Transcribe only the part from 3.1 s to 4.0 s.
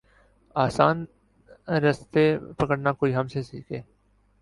ہم سے سیکھے۔